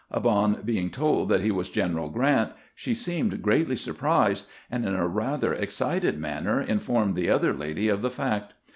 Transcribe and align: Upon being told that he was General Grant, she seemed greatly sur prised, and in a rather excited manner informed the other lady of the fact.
Upon 0.09 0.63
being 0.65 0.89
told 0.89 1.29
that 1.29 1.43
he 1.43 1.51
was 1.51 1.69
General 1.69 2.09
Grant, 2.09 2.53
she 2.73 2.95
seemed 2.95 3.43
greatly 3.43 3.75
sur 3.75 3.93
prised, 3.93 4.45
and 4.71 4.83
in 4.83 4.95
a 4.95 5.07
rather 5.07 5.53
excited 5.53 6.17
manner 6.17 6.59
informed 6.59 7.13
the 7.13 7.29
other 7.29 7.53
lady 7.53 7.87
of 7.87 8.01
the 8.01 8.09
fact. 8.09 8.53